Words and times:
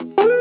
wasn't 0.00 0.12
even 0.20 0.37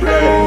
Don't 0.00 0.37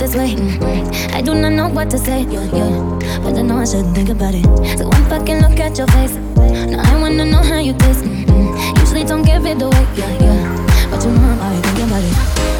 this 0.00 0.16
way. 0.16 0.34
I 1.12 1.20
do 1.20 1.34
not 1.34 1.52
know 1.52 1.68
what 1.68 1.90
to 1.90 1.98
say, 1.98 2.22
yeah, 2.22 2.44
yeah. 2.56 3.20
But 3.22 3.36
I 3.36 3.42
know 3.42 3.58
I 3.58 3.66
should 3.66 3.84
think 3.94 4.08
about 4.08 4.34
it. 4.34 4.46
So 4.78 4.88
one 4.88 5.04
fucking 5.10 5.40
look 5.42 5.60
at 5.60 5.76
your 5.76 5.86
face. 5.88 6.14
Now 6.14 6.80
I 6.82 6.98
wanna 6.98 7.26
know 7.26 7.42
how 7.42 7.58
you 7.58 7.74
taste. 7.74 8.04
Mm-hmm. 8.04 8.80
Usually 8.80 9.04
don't 9.04 9.22
give 9.22 9.44
it 9.44 9.60
away, 9.60 9.86
yeah, 9.96 10.10
yeah. 10.24 10.88
But 10.90 11.04
you 11.04 11.10
know 11.10 11.20
how 11.20 11.52
I 11.52 11.60
think 11.60 11.86
about 11.86 12.02
it. 12.02 12.59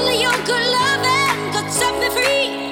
Only 0.00 0.22
your 0.22 0.32
good 0.46 0.66
love 0.78 1.04
and 1.04 1.54
could 1.54 1.70
set 1.70 1.94
me 2.00 2.08
free. 2.08 2.69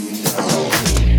Now. 0.00 1.09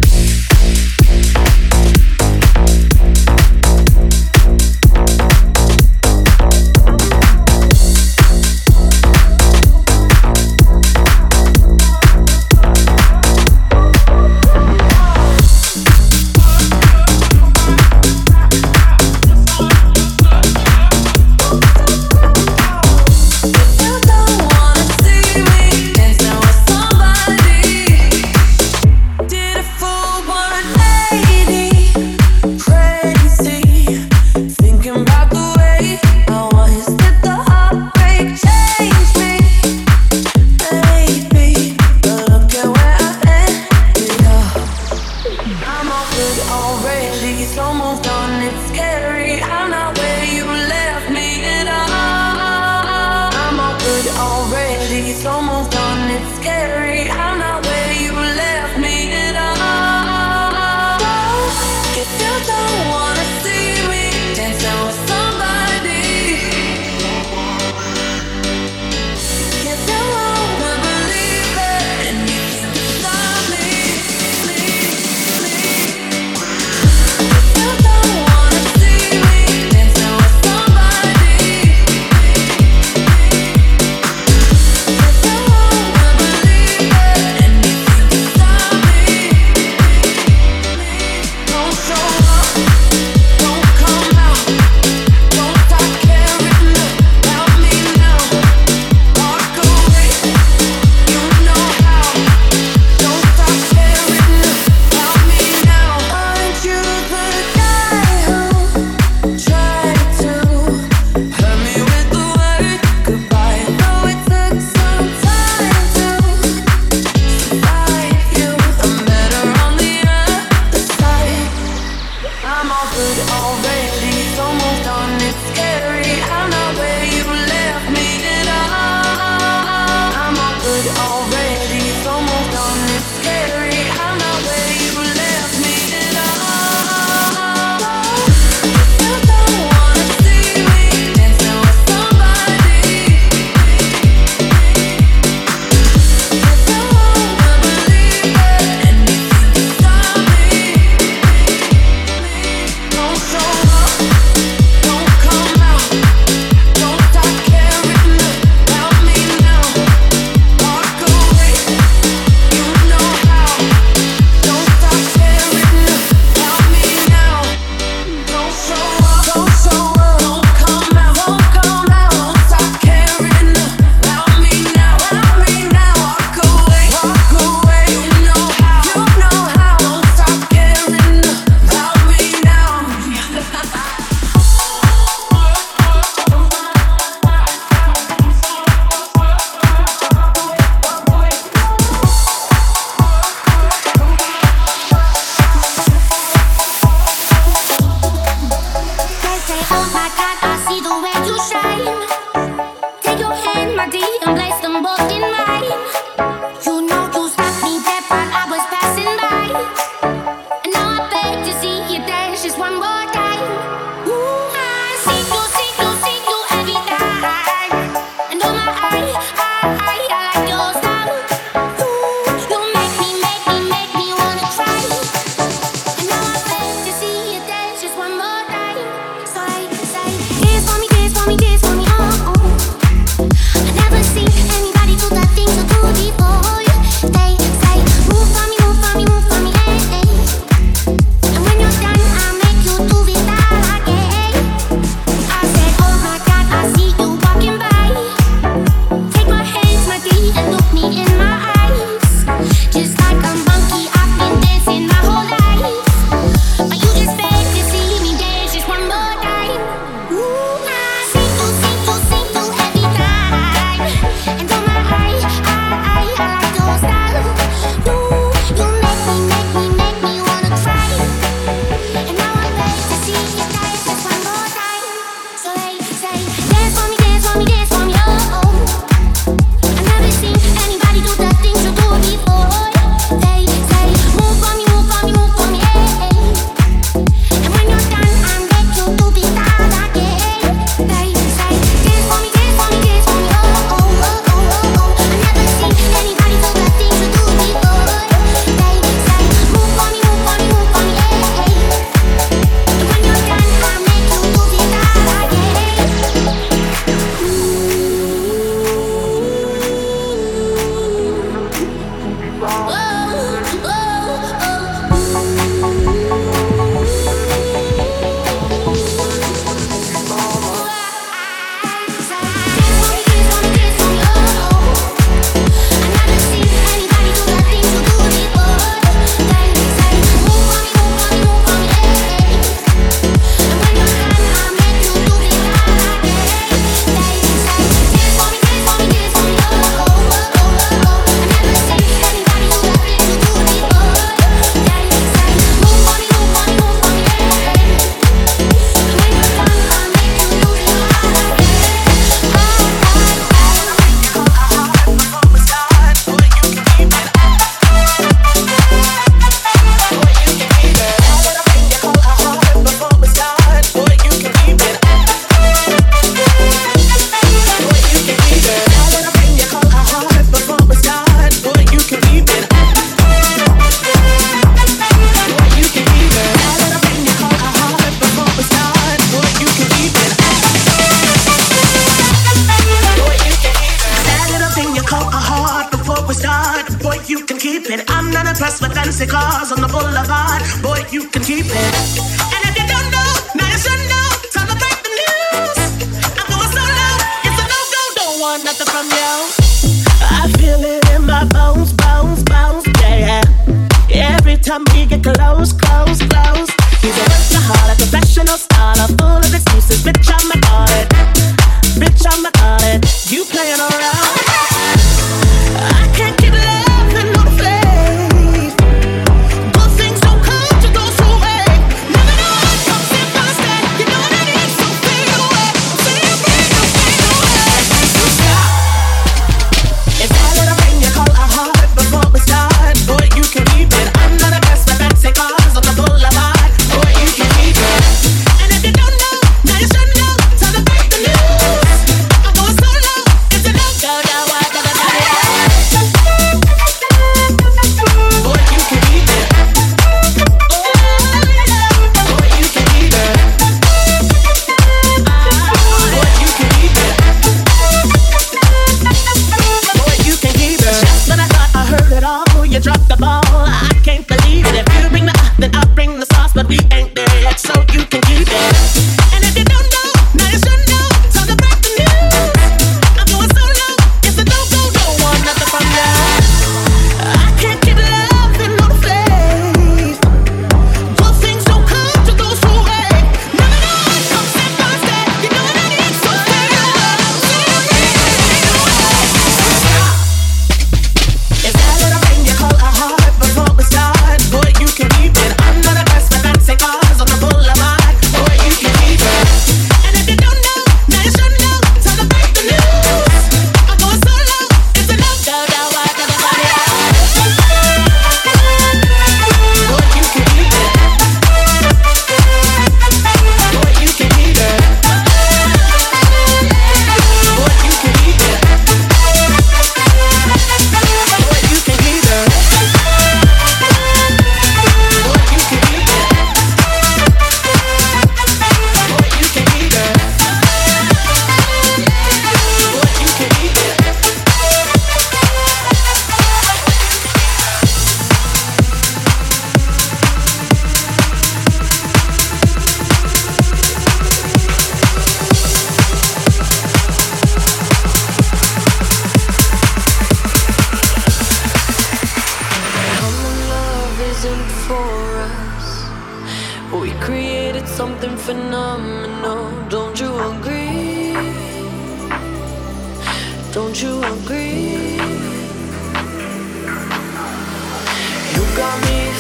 Got 568.55 568.81
me 568.89 569.11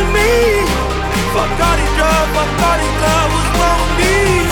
with 0.00 0.14
me. 0.14 0.64
Fuck 1.34 1.60
all 1.60 1.76
these 1.76 1.94
drugs, 1.96 2.30
fuck 2.34 2.62
all 2.68 2.78
these 2.80 2.96
love, 3.04 3.28
what's 3.34 3.50
wrong 3.58 3.80
with 3.80 3.98
me? 4.00 4.49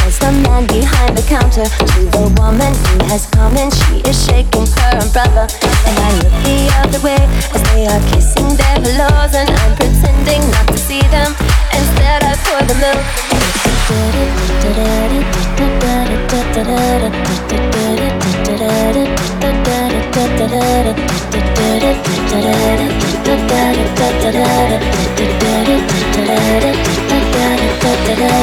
Says 0.00 0.18
the 0.18 0.32
man 0.44 0.66
behind 0.66 1.16
the 1.16 1.22
counter 1.28 1.64
to 1.64 2.00
the 2.14 2.24
woman 2.40 2.72
who 2.72 2.96
has 3.10 3.26
come 3.26 3.56
in. 3.56 3.70
She 3.70 4.00
is 4.08 4.16
shaking 4.26 4.66
her 4.66 4.92
umbrella. 5.02 5.48
And 5.86 5.96
I 5.98 6.10
look 6.20 6.34
the 6.46 6.58
other 6.80 7.00
way 7.04 7.22
as 7.52 7.62
they 7.72 7.86
are 7.86 8.02
kissing 8.12 8.56
their 8.56 8.76
pillows, 8.80 9.34
And 9.34 9.50
I'm 9.50 9.76
pretending 9.76 10.42
not 10.50 10.66
to 10.68 10.78
see 10.78 11.02
them. 11.12 11.34
Instead, 11.74 12.22
I 12.24 12.34
pour 12.44 12.62
the 12.66 12.76
milk 12.80 13.22
da 26.26 26.34
da 26.34 27.94
da 27.94 28.16
da 28.16 28.42